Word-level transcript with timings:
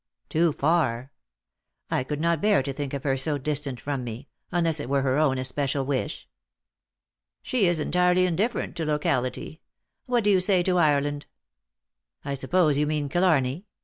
"Too 0.31 0.51
far. 0.51 1.11
I 1.91 2.03
could 2.03 2.19
not 2.19 2.41
bear 2.41 2.63
to 2.63 2.73
think 2.73 2.95
of 2.95 3.03
her 3.03 3.15
so 3.15 3.37
distant 3.37 3.79
from 3.79 4.03
me, 4.03 4.29
unless 4.51 4.79
it 4.79 4.89
were 4.89 5.03
her 5.03 5.19
own 5.19 5.37
especial 5.37 5.85
wish."" 5.85 6.27
She 7.43 7.67
is 7.67 7.79
entirely 7.79 8.25
indifferent 8.25 8.75
to 8.77 8.85
locality. 8.85 9.61
What 10.07 10.23
do 10.23 10.31
you 10.31 10.39
say 10.39 10.63
co 10.63 10.77
Ireland?"" 10.77 11.27
I 12.25 12.33
suppose 12.33 12.79
you 12.79 12.87
mean 12.87 13.09
Killarney 13.09 13.67